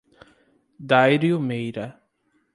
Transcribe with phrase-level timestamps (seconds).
[0.79, 2.01] Dário Meira